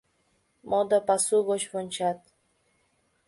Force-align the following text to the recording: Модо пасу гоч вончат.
Модо 0.69 0.97
пасу 1.07 1.35
гоч 1.49 1.61
вончат. 1.71 2.19